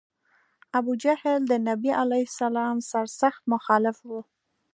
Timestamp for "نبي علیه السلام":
1.67-2.75